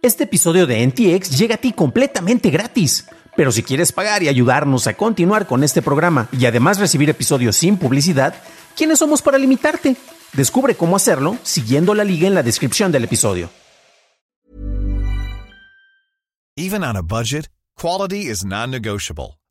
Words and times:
Este 0.00 0.24
episodio 0.24 0.68
de 0.68 0.86
NTX 0.86 1.36
llega 1.36 1.56
a 1.56 1.58
ti 1.58 1.72
completamente 1.72 2.50
gratis. 2.50 3.08
Pero 3.36 3.50
si 3.50 3.64
quieres 3.64 3.90
pagar 3.90 4.22
y 4.22 4.28
ayudarnos 4.28 4.86
a 4.86 4.94
continuar 4.94 5.48
con 5.48 5.64
este 5.64 5.82
programa 5.82 6.28
y 6.30 6.46
además 6.46 6.78
recibir 6.78 7.10
episodios 7.10 7.56
sin 7.56 7.76
publicidad, 7.76 8.34
¿quiénes 8.76 9.00
somos 9.00 9.22
para 9.22 9.38
limitarte? 9.38 9.96
Descubre 10.34 10.76
cómo 10.76 10.94
hacerlo 10.94 11.36
siguiendo 11.42 11.94
la 11.94 12.04
liga 12.04 12.28
en 12.28 12.34
la 12.34 12.44
descripción 12.44 12.92
del 12.92 13.04
episodio. 13.04 13.50
Even 16.56 16.84
on 16.84 16.96
a 16.96 17.02
budget, 17.02 17.48
quality 17.76 18.30
is 18.30 18.44
non-negotiable. 18.44 19.38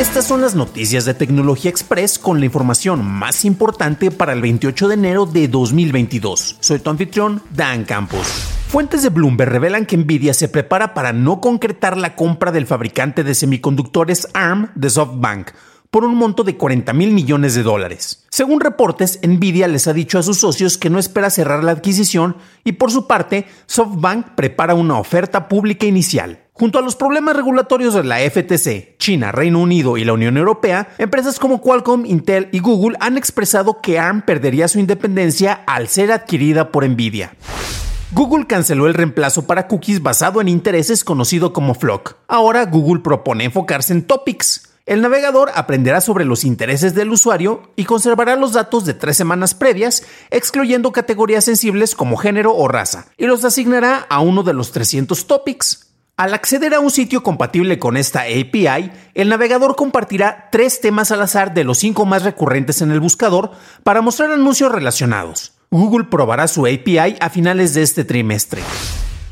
Estas 0.00 0.26
son 0.26 0.40
las 0.40 0.54
noticias 0.54 1.04
de 1.04 1.12
Tecnología 1.12 1.70
Express 1.70 2.18
con 2.18 2.40
la 2.40 2.46
información 2.46 3.04
más 3.04 3.44
importante 3.44 4.10
para 4.10 4.32
el 4.32 4.40
28 4.40 4.88
de 4.88 4.94
enero 4.94 5.26
de 5.26 5.46
2022. 5.46 6.56
Soy 6.58 6.78
tu 6.78 6.88
anfitrión, 6.88 7.42
Dan 7.50 7.84
Campos. 7.84 8.26
Fuentes 8.68 9.02
de 9.02 9.10
Bloomberg 9.10 9.50
revelan 9.50 9.84
que 9.84 9.98
Nvidia 9.98 10.32
se 10.32 10.48
prepara 10.48 10.94
para 10.94 11.12
no 11.12 11.42
concretar 11.42 11.98
la 11.98 12.16
compra 12.16 12.50
del 12.50 12.64
fabricante 12.64 13.24
de 13.24 13.34
semiconductores 13.34 14.26
ARM 14.32 14.70
de 14.74 14.88
SoftBank 14.88 15.50
por 15.90 16.04
un 16.04 16.14
monto 16.14 16.44
de 16.44 16.56
40 16.56 16.94
mil 16.94 17.10
millones 17.10 17.54
de 17.54 17.62
dólares. 17.62 18.24
Según 18.30 18.60
reportes, 18.60 19.20
Nvidia 19.22 19.68
les 19.68 19.86
ha 19.86 19.92
dicho 19.92 20.18
a 20.18 20.22
sus 20.22 20.38
socios 20.38 20.78
que 20.78 20.88
no 20.88 20.98
espera 20.98 21.28
cerrar 21.28 21.62
la 21.62 21.72
adquisición 21.72 22.36
y 22.64 22.72
por 22.72 22.90
su 22.90 23.06
parte, 23.06 23.46
SoftBank 23.66 24.34
prepara 24.34 24.72
una 24.72 24.98
oferta 24.98 25.46
pública 25.46 25.84
inicial. 25.84 26.44
Junto 26.60 26.78
a 26.78 26.82
los 26.82 26.94
problemas 26.94 27.34
regulatorios 27.34 27.94
de 27.94 28.04
la 28.04 28.18
FTC, 28.18 28.98
China, 28.98 29.32
Reino 29.32 29.60
Unido 29.60 29.96
y 29.96 30.04
la 30.04 30.12
Unión 30.12 30.36
Europea, 30.36 30.90
empresas 30.98 31.38
como 31.38 31.62
Qualcomm, 31.62 32.04
Intel 32.04 32.50
y 32.52 32.58
Google 32.58 32.98
han 33.00 33.16
expresado 33.16 33.80
que 33.80 33.98
ARM 33.98 34.20
perdería 34.20 34.68
su 34.68 34.78
independencia 34.78 35.54
al 35.66 35.88
ser 35.88 36.12
adquirida 36.12 36.70
por 36.70 36.86
Nvidia. 36.86 37.34
Google 38.12 38.46
canceló 38.46 38.86
el 38.88 38.92
reemplazo 38.92 39.46
para 39.46 39.68
cookies 39.68 40.02
basado 40.02 40.38
en 40.42 40.48
intereses 40.48 41.02
conocido 41.02 41.54
como 41.54 41.72
Flock. 41.72 42.16
Ahora 42.28 42.66
Google 42.66 43.00
propone 43.00 43.44
enfocarse 43.44 43.94
en 43.94 44.06
topics. 44.06 44.68
El 44.84 45.00
navegador 45.00 45.50
aprenderá 45.54 46.02
sobre 46.02 46.26
los 46.26 46.44
intereses 46.44 46.94
del 46.94 47.08
usuario 47.08 47.62
y 47.74 47.84
conservará 47.84 48.36
los 48.36 48.52
datos 48.52 48.84
de 48.84 48.92
tres 48.92 49.16
semanas 49.16 49.54
previas, 49.54 50.02
excluyendo 50.30 50.92
categorías 50.92 51.46
sensibles 51.46 51.94
como 51.94 52.18
género 52.18 52.54
o 52.54 52.68
raza, 52.68 53.06
y 53.16 53.24
los 53.24 53.46
asignará 53.46 54.04
a 54.10 54.20
uno 54.20 54.42
de 54.42 54.52
los 54.52 54.72
300 54.72 55.26
topics. 55.26 55.86
Al 56.20 56.34
acceder 56.34 56.74
a 56.74 56.80
un 56.80 56.90
sitio 56.90 57.22
compatible 57.22 57.78
con 57.78 57.96
esta 57.96 58.24
API, 58.24 58.90
el 59.14 59.30
navegador 59.30 59.74
compartirá 59.74 60.50
tres 60.52 60.82
temas 60.82 61.10
al 61.12 61.22
azar 61.22 61.54
de 61.54 61.64
los 61.64 61.78
cinco 61.78 62.04
más 62.04 62.24
recurrentes 62.24 62.82
en 62.82 62.90
el 62.90 63.00
buscador 63.00 63.52
para 63.84 64.02
mostrar 64.02 64.30
anuncios 64.30 64.70
relacionados. 64.70 65.54
Google 65.70 66.08
probará 66.10 66.46
su 66.46 66.66
API 66.66 67.16
a 67.18 67.30
finales 67.30 67.72
de 67.72 67.80
este 67.80 68.04
trimestre. 68.04 68.60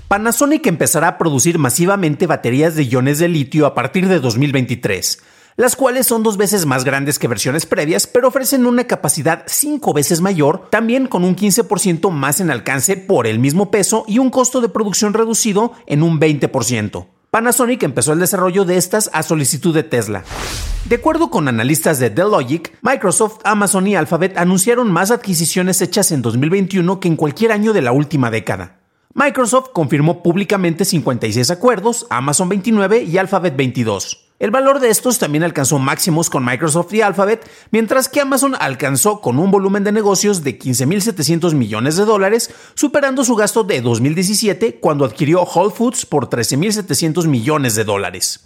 Panasonic 0.09 0.67
empezará 0.67 1.09
a 1.09 1.19
producir 1.19 1.59
masivamente 1.59 2.27
baterías 2.27 2.75
de 2.75 2.85
iones 2.85 3.19
de 3.19 3.29
litio 3.29 3.67
a 3.67 3.75
partir 3.75 4.09
de 4.09 4.19
2023 4.19 5.19
las 5.59 5.75
cuales 5.75 6.07
son 6.07 6.23
dos 6.23 6.37
veces 6.37 6.67
más 6.67 6.85
grandes 6.85 7.19
que 7.19 7.27
versiones 7.27 7.67
previas, 7.67 8.07
pero 8.07 8.29
ofrecen 8.29 8.65
una 8.65 8.85
capacidad 8.85 9.43
cinco 9.49 9.93
veces 9.93 10.21
mayor, 10.21 10.71
también 10.71 11.09
con 11.09 11.25
un 11.25 11.35
15% 11.35 12.13
más 12.13 12.39
en 12.39 12.53
alcance 12.53 12.97
por 12.97 13.27
el 13.27 13.41
mismo 13.41 13.69
peso 13.69 14.05
y 14.07 14.21
un 14.21 14.31
costo 14.31 14.61
de 14.61 14.69
producción 14.69 15.15
reducido 15.15 15.73
en 15.87 16.05
un 16.05 16.21
20%. 16.21 17.09
Panasonic 17.33 17.83
empezó 17.83 18.13
el 18.13 18.21
desarrollo 18.21 18.65
de 18.65 18.77
estas 18.77 19.11
a 19.13 19.25
solicitud 19.25 19.75
de 19.75 19.83
Tesla. 19.83 20.23
De 20.85 20.95
acuerdo 20.95 21.29
con 21.29 21.49
analistas 21.49 21.99
de 21.99 22.11
Delogic, 22.11 22.79
Microsoft, 22.83 23.41
Amazon 23.43 23.89
y 23.89 23.97
Alphabet 23.97 24.39
anunciaron 24.39 24.93
más 24.93 25.11
adquisiciones 25.11 25.83
hechas 25.83 26.13
en 26.13 26.23
2021 26.23 27.01
que 27.01 27.09
en 27.09 27.17
cualquier 27.17 27.51
año 27.51 27.73
de 27.73 27.83
la 27.83 27.91
última 27.91 28.31
década. 28.31 28.79
Microsoft 29.13 29.71
confirmó 29.73 30.23
públicamente 30.23 30.85
56 30.85 31.51
acuerdos, 31.51 32.07
Amazon 32.11 32.49
29 32.49 33.03
y 33.03 33.19
Alphabet 33.19 33.57
22. 33.57 34.28
El 34.39 34.53
valor 34.53 34.79
de 34.79 34.89
estos 34.89 35.19
también 35.19 35.43
alcanzó 35.43 35.81
máximos 35.81 36.31
con 36.31 36.45
Microsoft 36.45 36.95
y 36.95 37.01
Alphabet, 37.01 37.51
mientras 37.73 38.09
que 38.09 38.21
Amazon 38.21 38.55
alcanzó 38.61 39.21
con 39.21 39.41
un 39.41 39.51
volumen 39.51 39.83
de 39.83 39.91
negocios 39.91 40.45
de 40.45 40.57
15.700 40.57 41.55
millones 41.55 41.97
de 41.97 42.05
dólares, 42.05 42.55
superando 42.75 43.25
su 43.25 43.35
gasto 43.35 43.65
de 43.65 43.81
2017 43.81 44.79
cuando 44.79 45.05
adquirió 45.05 45.43
Whole 45.43 45.75
Foods 45.75 46.07
por 46.07 46.31
13.700 46.31 47.27
millones 47.27 47.75
de 47.75 47.83
dólares. 47.83 48.45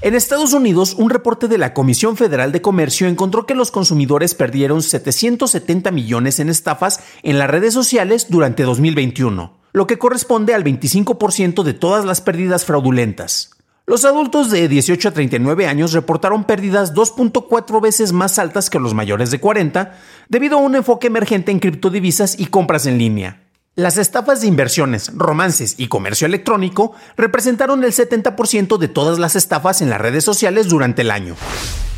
En 0.00 0.14
Estados 0.14 0.54
Unidos, 0.54 0.94
un 0.94 1.10
reporte 1.10 1.46
de 1.46 1.58
la 1.58 1.74
Comisión 1.74 2.16
Federal 2.16 2.50
de 2.50 2.62
Comercio 2.62 3.06
encontró 3.06 3.44
que 3.44 3.54
los 3.54 3.70
consumidores 3.70 4.34
perdieron 4.34 4.82
770 4.82 5.90
millones 5.90 6.40
en 6.40 6.48
estafas 6.48 7.00
en 7.22 7.38
las 7.38 7.50
redes 7.50 7.74
sociales 7.74 8.28
durante 8.30 8.62
2021, 8.62 9.58
lo 9.74 9.86
que 9.86 9.98
corresponde 9.98 10.54
al 10.54 10.64
25% 10.64 11.64
de 11.64 11.74
todas 11.74 12.06
las 12.06 12.22
pérdidas 12.22 12.64
fraudulentas. 12.64 13.50
Los 13.84 14.04
adultos 14.04 14.48
de 14.50 14.68
18 14.68 15.08
a 15.08 15.10
39 15.10 15.66
años 15.66 15.92
reportaron 15.92 16.44
pérdidas 16.44 16.94
2.4 16.94 17.82
veces 17.82 18.12
más 18.12 18.38
altas 18.38 18.70
que 18.70 18.78
los 18.78 18.94
mayores 18.94 19.32
de 19.32 19.40
40 19.40 19.98
debido 20.28 20.58
a 20.58 20.60
un 20.60 20.76
enfoque 20.76 21.08
emergente 21.08 21.50
en 21.50 21.58
criptodivisas 21.58 22.38
y 22.38 22.46
compras 22.46 22.86
en 22.86 22.98
línea. 22.98 23.42
Las 23.74 23.98
estafas 23.98 24.40
de 24.40 24.46
inversiones, 24.46 25.10
romances 25.14 25.74
y 25.78 25.88
comercio 25.88 26.28
electrónico 26.28 26.92
representaron 27.16 27.82
el 27.82 27.90
70% 27.92 28.78
de 28.78 28.86
todas 28.86 29.18
las 29.18 29.34
estafas 29.34 29.82
en 29.82 29.90
las 29.90 30.00
redes 30.00 30.22
sociales 30.22 30.68
durante 30.68 31.02
el 31.02 31.10
año. 31.10 31.34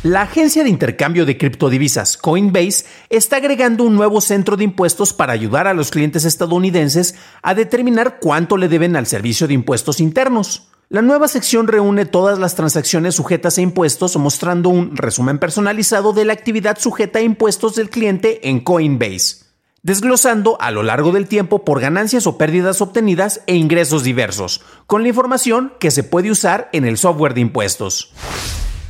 La 0.01 0.23
agencia 0.23 0.63
de 0.63 0.69
intercambio 0.69 1.25
de 1.27 1.37
criptodivisas 1.37 2.17
Coinbase 2.17 2.85
está 3.09 3.35
agregando 3.37 3.83
un 3.83 3.95
nuevo 3.95 4.21
centro 4.21 4.57
de 4.57 4.63
impuestos 4.63 5.13
para 5.13 5.33
ayudar 5.33 5.67
a 5.67 5.75
los 5.75 5.91
clientes 5.91 6.25
estadounidenses 6.25 7.13
a 7.43 7.53
determinar 7.53 8.17
cuánto 8.19 8.57
le 8.57 8.69
deben 8.69 8.95
al 8.95 9.05
servicio 9.05 9.47
de 9.47 9.53
impuestos 9.53 9.99
internos. 9.99 10.69
La 10.87 11.01
nueva 11.01 11.27
sección 11.27 11.67
reúne 11.67 12.05
todas 12.05 12.37
las 12.37 12.53
transacciones 12.53 13.15
sujetas 13.15 13.57
a 13.57 13.61
impuestos 13.61 14.15
mostrando 14.17 14.69
un 14.69 14.95
resumen 14.95 15.39
personalizado 15.39 16.13
de 16.13 16.25
la 16.25 16.33
actividad 16.33 16.77
sujeta 16.77 17.17
a 17.17 17.23
impuestos 17.23 17.73
del 17.73 17.89
cliente 17.89 18.47
en 18.49 18.59
Coinbase, 18.59 19.45
desglosando 19.81 20.61
a 20.61 20.69
lo 20.69 20.83
largo 20.83 21.11
del 21.11 21.27
tiempo 21.27 21.65
por 21.65 21.81
ganancias 21.81 22.27
o 22.27 22.37
pérdidas 22.37 22.81
obtenidas 22.81 23.41
e 23.47 23.55
ingresos 23.55 24.03
diversos, 24.03 24.61
con 24.85 25.01
la 25.01 25.07
información 25.09 25.73
que 25.79 25.89
se 25.89 26.03
puede 26.03 26.29
usar 26.29 26.69
en 26.71 26.85
el 26.85 26.97
software 26.97 27.33
de 27.33 27.41
impuestos. 27.41 28.13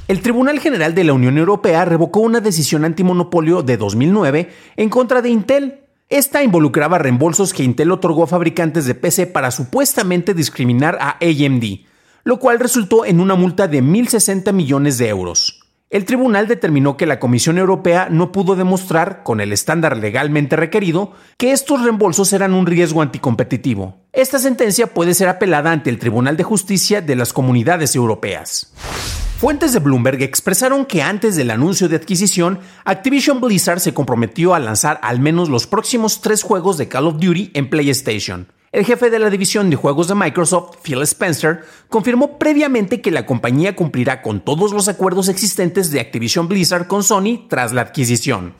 El 0.10 0.22
Tribunal 0.22 0.60
General 0.60 0.94
de 0.96 1.06
la 1.06 1.14
Unión 1.14 1.38
Europea 1.38 1.86
revocó 1.86 2.20
una 2.20 2.42
decisión 2.42 2.84
antimonopolio 2.84 3.64
de 3.64 3.78
2009 3.78 4.50
en 4.76 4.90
contra 4.90 5.22
de 5.22 5.30
Intel 5.30 5.86
esta 6.10 6.44
involucraba 6.44 7.00
reembolsos 7.00 7.52
que 7.52 7.64
Intel 7.64 7.92
otorgó 7.92 8.24
a 8.24 8.28
fabricantes 8.28 8.86
de 8.86 8.94
PC 8.94 9.26
para 9.26 9.50
supuestamente 9.50 10.36
discriminar 10.36 11.00
a 11.02 11.18
AMD, 11.20 11.85
lo 12.26 12.40
cual 12.40 12.60
resultó 12.60 13.06
en 13.06 13.22
una 13.22 13.36
multa 13.36 13.68
de 13.70 13.82
1.060 13.82 14.52
millones 14.52 14.98
de 14.98 15.08
euros. 15.08 15.62
El 15.92 16.04
tribunal 16.06 16.48
determinó 16.48 16.98
que 16.98 17.06
la 17.06 17.20
Comisión 17.20 17.60
Europea 17.60 18.08
no 18.10 18.32
pudo 18.32 18.56
demostrar, 18.56 19.22
con 19.24 19.40
el 19.40 19.54
estándar 19.54 19.96
legalmente 19.96 20.56
requerido, 20.56 21.14
que 21.38 21.52
estos 21.52 21.84
reembolsos 21.84 22.34
eran 22.34 22.56
un 22.56 22.66
riesgo 22.66 23.04
anticompetitivo. 23.04 24.00
Esta 24.12 24.40
sentencia 24.40 24.88
puede 24.88 25.14
ser 25.14 25.30
apelada 25.30 25.72
ante 25.72 25.92
el 25.92 26.00
Tribunal 26.00 26.36
de 26.36 26.44
Justicia 26.44 27.00
de 27.02 27.16
las 27.16 27.32
Comunidades 27.32 27.96
Europeas. 27.96 28.74
Fuentes 29.46 29.74
de 29.74 29.80
Bloomberg 29.80 30.24
expresaron 30.24 30.86
que 30.86 31.04
antes 31.04 31.36
del 31.36 31.52
anuncio 31.52 31.88
de 31.88 31.98
adquisición, 31.98 32.62
Activision 32.84 33.40
Blizzard 33.40 33.80
se 33.80 33.94
comprometió 33.94 34.56
a 34.56 34.60
lanzar 34.60 35.00
al 35.04 35.20
menos 35.20 35.50
los 35.50 35.68
próximos 35.68 36.20
tres 36.20 36.42
juegos 36.42 36.80
de 36.80 36.88
Call 36.88 37.06
of 37.06 37.20
Duty 37.20 37.52
en 37.54 37.70
PlayStation. 37.70 38.48
El 38.72 38.86
jefe 38.86 39.12
de 39.12 39.20
la 39.20 39.30
división 39.30 39.70
de 39.70 39.76
juegos 39.76 40.08
de 40.08 40.16
Microsoft, 40.16 40.78
Phil 40.82 41.04
Spencer, 41.04 41.64
confirmó 41.90 42.40
previamente 42.40 43.02
que 43.02 43.12
la 43.12 43.28
compañía 43.28 43.76
cumplirá 43.76 44.24
con 44.24 44.42
todos 44.44 44.74
los 44.74 44.88
acuerdos 44.88 45.30
existentes 45.30 45.92
de 45.92 46.00
Activision 46.00 46.48
Blizzard 46.48 46.88
con 46.88 47.04
Sony 47.04 47.46
tras 47.48 47.72
la 47.72 47.82
adquisición. 47.82 48.56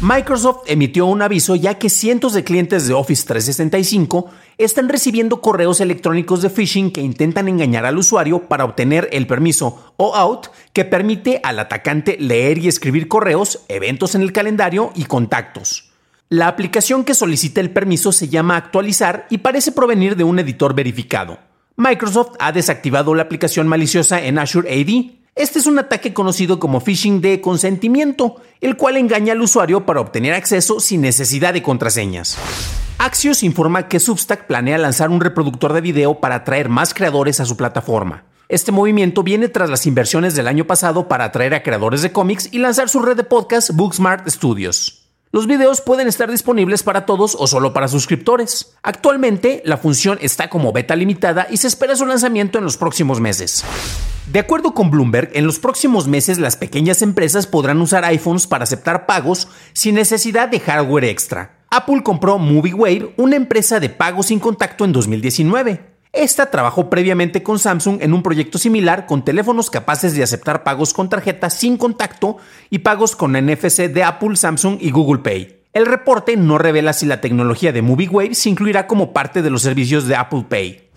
Microsoft 0.00 0.62
emitió 0.66 1.04
un 1.04 1.20
aviso 1.20 1.56
ya 1.56 1.74
que 1.74 1.90
cientos 1.90 2.32
de 2.32 2.42
clientes 2.42 2.88
de 2.88 2.94
Office 2.94 3.26
365 3.26 4.30
están 4.58 4.88
recibiendo 4.88 5.40
correos 5.40 5.80
electrónicos 5.80 6.42
de 6.42 6.50
phishing 6.50 6.92
que 6.92 7.00
intentan 7.00 7.48
engañar 7.48 7.86
al 7.86 7.98
usuario 7.98 8.48
para 8.48 8.64
obtener 8.64 9.08
el 9.12 9.26
permiso 9.26 9.94
OAuth 9.96 10.48
que 10.72 10.84
permite 10.84 11.40
al 11.42 11.58
atacante 11.58 12.16
leer 12.18 12.58
y 12.58 12.68
escribir 12.68 13.08
correos, 13.08 13.64
eventos 13.68 14.14
en 14.14 14.22
el 14.22 14.32
calendario 14.32 14.92
y 14.94 15.04
contactos. 15.04 15.90
La 16.28 16.46
aplicación 16.46 17.04
que 17.04 17.14
solicita 17.14 17.60
el 17.60 17.70
permiso 17.70 18.12
se 18.12 18.28
llama 18.28 18.56
actualizar 18.56 19.26
y 19.30 19.38
parece 19.38 19.72
provenir 19.72 20.14
de 20.14 20.22
un 20.22 20.38
editor 20.38 20.74
verificado. 20.74 21.38
Microsoft 21.76 22.36
ha 22.38 22.52
desactivado 22.52 23.14
la 23.14 23.22
aplicación 23.22 23.66
maliciosa 23.66 24.22
en 24.22 24.38
Azure 24.38 24.70
AD. 24.70 25.16
Este 25.34 25.58
es 25.58 25.66
un 25.66 25.78
ataque 25.78 26.12
conocido 26.12 26.60
como 26.60 26.80
phishing 26.80 27.20
de 27.20 27.40
consentimiento, 27.40 28.36
el 28.60 28.76
cual 28.76 28.96
engaña 28.96 29.32
al 29.32 29.40
usuario 29.40 29.86
para 29.86 30.00
obtener 30.00 30.34
acceso 30.34 30.78
sin 30.78 31.00
necesidad 31.00 31.54
de 31.54 31.62
contraseñas. 31.62 32.36
Axios 33.02 33.42
informa 33.42 33.88
que 33.88 33.98
Substack 33.98 34.44
planea 34.44 34.76
lanzar 34.76 35.08
un 35.08 35.22
reproductor 35.22 35.72
de 35.72 35.80
video 35.80 36.20
para 36.20 36.34
atraer 36.34 36.68
más 36.68 36.92
creadores 36.92 37.40
a 37.40 37.46
su 37.46 37.56
plataforma. 37.56 38.24
Este 38.50 38.72
movimiento 38.72 39.22
viene 39.22 39.48
tras 39.48 39.70
las 39.70 39.86
inversiones 39.86 40.34
del 40.34 40.46
año 40.46 40.66
pasado 40.66 41.08
para 41.08 41.24
atraer 41.24 41.54
a 41.54 41.62
creadores 41.62 42.02
de 42.02 42.12
cómics 42.12 42.50
y 42.52 42.58
lanzar 42.58 42.90
su 42.90 43.00
red 43.00 43.16
de 43.16 43.24
podcast 43.24 43.70
Booksmart 43.70 44.28
Studios. 44.28 45.08
Los 45.32 45.46
videos 45.46 45.80
pueden 45.80 46.08
estar 46.08 46.30
disponibles 46.30 46.82
para 46.82 47.06
todos 47.06 47.38
o 47.40 47.46
solo 47.46 47.72
para 47.72 47.88
suscriptores. 47.88 48.74
Actualmente, 48.82 49.62
la 49.64 49.78
función 49.78 50.18
está 50.20 50.50
como 50.50 50.70
beta 50.74 50.94
limitada 50.94 51.46
y 51.50 51.56
se 51.56 51.68
espera 51.68 51.96
su 51.96 52.04
lanzamiento 52.04 52.58
en 52.58 52.64
los 52.64 52.76
próximos 52.76 53.18
meses. 53.18 53.64
De 54.30 54.40
acuerdo 54.40 54.74
con 54.74 54.90
Bloomberg, 54.90 55.30
en 55.32 55.46
los 55.46 55.58
próximos 55.58 56.06
meses 56.06 56.38
las 56.38 56.58
pequeñas 56.58 57.00
empresas 57.00 57.46
podrán 57.46 57.80
usar 57.80 58.04
iPhones 58.04 58.46
para 58.46 58.64
aceptar 58.64 59.06
pagos 59.06 59.48
sin 59.72 59.94
necesidad 59.94 60.50
de 60.50 60.60
hardware 60.60 61.04
extra. 61.04 61.59
Apple 61.72 62.02
compró 62.02 62.36
MovieWave, 62.36 63.14
una 63.16 63.36
empresa 63.36 63.78
de 63.78 63.88
pago 63.88 64.24
sin 64.24 64.40
contacto 64.40 64.84
en 64.84 64.92
2019. 64.92 65.80
Esta 66.12 66.50
trabajó 66.50 66.90
previamente 66.90 67.44
con 67.44 67.60
Samsung 67.60 67.98
en 68.02 68.12
un 68.12 68.24
proyecto 68.24 68.58
similar 68.58 69.06
con 69.06 69.24
teléfonos 69.24 69.70
capaces 69.70 70.16
de 70.16 70.24
aceptar 70.24 70.64
pagos 70.64 70.92
con 70.92 71.08
tarjeta 71.08 71.48
sin 71.48 71.76
contacto 71.76 72.38
y 72.70 72.80
pagos 72.80 73.14
con 73.14 73.34
NFC 73.34 73.82
de 73.82 74.02
Apple, 74.02 74.34
Samsung 74.34 74.78
y 74.80 74.90
Google 74.90 75.22
Pay. 75.22 75.60
El 75.72 75.86
reporte 75.86 76.36
no 76.36 76.58
revela 76.58 76.92
si 76.92 77.06
la 77.06 77.20
tecnología 77.20 77.70
de 77.70 77.82
MovieWave 77.82 78.34
se 78.34 78.48
incluirá 78.48 78.88
como 78.88 79.12
parte 79.12 79.40
de 79.40 79.50
los 79.50 79.62
servicios 79.62 80.08
de 80.08 80.16
Apple 80.16 80.46
Pay. 80.48 80.88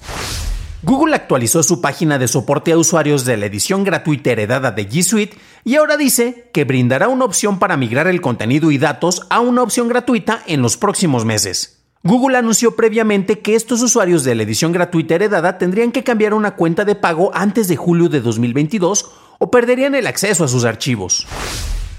Google 0.84 1.16
actualizó 1.16 1.64
su 1.64 1.80
página 1.80 2.20
de 2.20 2.28
soporte 2.28 2.74
a 2.74 2.78
usuarios 2.78 3.24
de 3.24 3.38
la 3.38 3.46
edición 3.46 3.86
gratuita 3.86 4.32
heredada 4.32 4.72
de 4.72 4.90
G 4.90 5.02
Suite 5.02 5.38
y 5.64 5.76
ahora 5.76 5.96
dice 5.96 6.50
que 6.52 6.66
brindará 6.66 7.08
una 7.08 7.24
opción 7.24 7.58
para 7.58 7.78
migrar 7.78 8.08
el 8.08 8.20
contenido 8.20 8.70
y 8.70 8.78
datos 8.78 9.26
a 9.30 9.40
una 9.40 9.62
opción 9.62 9.88
gratuita 9.88 10.44
en 10.46 10.62
los 10.62 10.76
próximos 10.76 11.24
meses. 11.24 11.80
Google 12.04 12.38
anunció 12.38 12.76
previamente 12.76 13.40
que 13.40 13.56
estos 13.56 13.82
usuarios 13.82 14.26
de 14.26 14.36
la 14.36 14.44
edición 14.44 14.74
gratuita 14.74 15.16
heredada 15.16 15.58
tendrían 15.58 15.94
que 15.94 16.04
cambiar 16.04 16.34
una 16.34 16.56
cuenta 16.58 16.84
de 16.84 16.96
pago 16.96 17.32
antes 17.34 17.70
de 17.70 17.78
julio 17.78 18.10
de 18.10 18.20
2022 18.20 19.10
o 19.40 19.52
perderían 19.52 19.96
el 19.96 20.06
acceso 20.06 20.44
a 20.44 20.50
sus 20.50 20.66
archivos. 20.66 21.26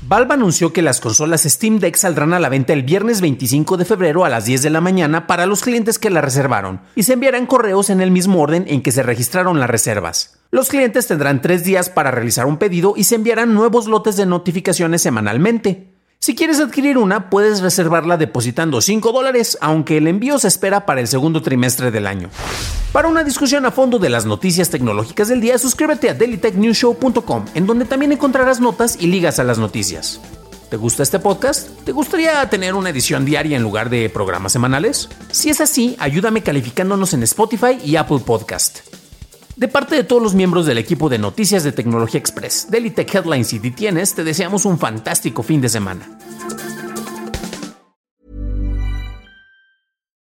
Valve 0.07 0.35
anunció 0.35 0.71
que 0.71 0.83
las 0.83 1.01
consolas 1.01 1.45
Steam 1.45 1.79
Deck 1.79 1.97
saldrán 1.97 2.35
a 2.35 2.39
la 2.39 2.51
venta 2.51 2.75
el 2.75 2.83
viernes 2.83 3.23
25 3.23 3.79
de 3.79 3.87
febrero 3.87 4.27
a 4.27 4.29
las 4.29 4.45
10 4.45 4.61
de 4.61 4.69
la 4.69 4.83
mañana 4.83 5.27
para 5.27 5.47
los 5.47 5.63
clientes 5.63 5.99
que 5.99 6.11
la 6.11 6.21
reservaron 6.21 6.83
y 6.95 7.05
se 7.05 7.15
enviarán 7.15 7.47
correos 7.47 7.89
en 7.89 8.03
el 8.03 8.11
mismo 8.11 8.43
orden 8.43 8.67
en 8.69 8.83
que 8.83 8.93
se 8.93 9.03
registraron 9.03 9.59
las 9.59 9.71
reservas. 9.71 10.39
Los 10.51 10.69
clientes 10.69 11.07
tendrán 11.07 11.41
tres 11.41 11.65
días 11.65 11.89
para 11.89 12.11
realizar 12.11 12.45
un 12.45 12.59
pedido 12.59 12.93
y 12.95 13.05
se 13.05 13.15
enviarán 13.15 13.55
nuevos 13.55 13.87
lotes 13.87 14.17
de 14.17 14.27
notificaciones 14.27 15.01
semanalmente. 15.01 15.94
Si 16.25 16.35
quieres 16.35 16.59
adquirir 16.59 16.97
una, 16.97 17.29
puedes 17.29 17.61
reservarla 17.61 18.17
depositando 18.17 18.81
5 18.81 19.13
dólares, 19.13 19.59
aunque 19.61 19.99
el 19.99 20.07
envío 20.07 20.39
se 20.39 20.49
espera 20.49 20.87
para 20.87 21.03
el 21.03 21.07
segundo 21.07 21.43
trimestre 21.43 21.91
del 21.91 22.07
año. 22.07 22.31
Para 22.93 23.09
una 23.09 23.25
discusión 23.25 23.67
a 23.67 23.71
fondo 23.71 23.99
de 23.99 24.09
las 24.09 24.25
noticias 24.25 24.71
tecnológicas 24.71 25.29
del 25.29 25.43
día, 25.43 25.59
suscríbete 25.59 26.09
a 26.09 26.15
dailytechnewshow.com, 26.15 27.45
en 27.53 27.67
donde 27.67 27.85
también 27.85 28.11
encontrarás 28.11 28.59
notas 28.59 28.97
y 28.99 29.09
ligas 29.09 29.39
a 29.39 29.45
las 29.45 29.59
noticias. 29.59 30.19
¿Te 30.71 30.79
gusta 30.79 31.03
este 31.03 31.19
podcast? 31.19 31.69
¿Te 31.85 31.93
gustaría 31.93 32.49
tener 32.49 32.73
una 32.73 32.89
edición 32.89 33.27
diaria 33.27 33.59
en 33.59 33.63
lugar 33.63 33.91
de 33.91 34.09
programas 34.09 34.53
semanales? 34.53 35.11
Si 35.31 35.51
es 35.51 35.61
así, 35.61 35.95
ayúdame 35.99 36.43
calificándonos 36.43 37.13
en 37.13 37.23
Spotify 37.25 37.79
y 37.85 37.97
Apple 37.97 38.21
Podcast. 38.25 38.79
De 39.57 39.69
parte 39.69 39.95
de 39.95 40.03
todos 40.03 40.21
los 40.21 40.35
miembros 40.35 40.67
del 40.67 40.79
equipo 40.79 41.09
de 41.09 41.19
Noticias 41.19 41.63
de 41.63 41.71
Tecnología 41.71 42.19
Express, 42.19 42.67
Tech 42.69 43.15
Headlines 43.15 43.53
y 43.53 43.61
DTNs, 43.61 44.15
te 44.15 44.25
deseamos 44.25 44.65
un 44.65 44.79
fantástico 44.79 45.45
fin 45.45 45.61
de 45.61 45.69
semana. 45.69 46.19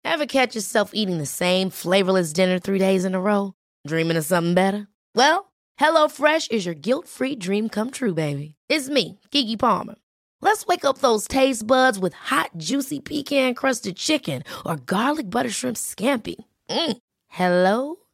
Ever 0.06 0.26
catch 0.26 0.56
yourself 0.56 0.92
eating 0.94 1.18
the 1.18 1.26
same 1.26 1.70
flavorless 1.70 2.32
dinner 2.32 2.60
three 2.60 2.80
days 2.80 3.04
in 3.04 3.14
a 3.14 3.20
row? 3.20 3.54
Dreaming 3.86 4.18
of 4.18 4.26
something 4.26 4.54
better? 4.54 4.88
Well, 5.16 5.52
HelloFresh 5.80 6.52
is 6.52 6.66
your 6.66 6.76
guilt-free 6.76 7.36
dream 7.36 7.68
come 7.68 7.92
true, 7.92 8.14
baby. 8.14 8.56
It's 8.70 8.90
me, 8.90 9.20
Kiki 9.32 9.58
Palmer. 9.58 9.96
Let's 10.42 10.66
wake 10.66 10.86
up 10.86 11.00
those 11.00 11.28
taste 11.28 11.68
buds 11.68 12.00
with 12.00 12.14
hot, 12.14 12.52
juicy 12.56 13.02
pecan-crusted 13.02 13.98
chicken 13.98 14.44
or 14.66 14.78
garlic 14.78 15.30
butter 15.30 15.50
shrimp 15.50 15.76
scampi. 15.76 16.36
Mm. 16.70 16.98
Hello 17.28 17.96